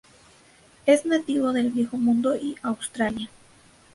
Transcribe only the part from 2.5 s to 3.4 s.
Australia.